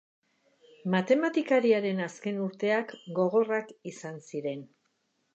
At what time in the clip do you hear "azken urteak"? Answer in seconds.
2.05-2.93